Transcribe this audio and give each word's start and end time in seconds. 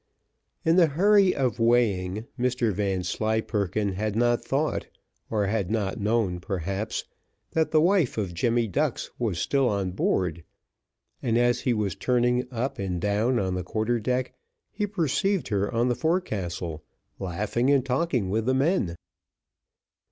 In 0.65 0.77
the 0.77 0.87
hurry 0.87 1.35
of 1.35 1.59
weighing, 1.59 2.25
Mr 2.39 2.73
Vanslyperken 2.73 3.93
had 3.93 4.15
not 4.15 4.43
thought, 4.43 4.87
or 5.29 5.45
had 5.45 5.69
not 5.69 5.99
known 5.99 6.39
perhaps, 6.39 7.03
that 7.51 7.69
the 7.69 7.79
wife 7.81 8.17
of 8.17 8.33
Jemmy 8.33 8.67
Ducks 8.67 9.11
was 9.19 9.37
still 9.37 9.69
on 9.69 9.91
board, 9.91 10.43
and 11.21 11.37
as 11.37 11.61
he 11.61 11.73
was 11.75 11.93
turning 11.93 12.47
up 12.51 12.79
and 12.79 12.99
down 12.99 13.37
on 13.37 13.53
the 13.53 13.61
quarter 13.63 13.99
deck, 13.99 14.33
he 14.71 14.87
perceived 14.87 15.49
her 15.49 15.71
on 15.71 15.87
the 15.87 15.93
forecastle, 15.95 16.83
laughing 17.19 17.69
and 17.69 17.85
talking 17.85 18.31
with 18.31 18.47
the 18.47 18.55
men. 18.55 18.95